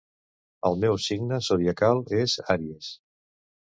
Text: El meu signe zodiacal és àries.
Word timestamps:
El 0.69 0.77
meu 0.83 0.97
signe 1.09 1.39
zodiacal 1.49 2.03
és 2.23 2.37
àries. 2.57 2.93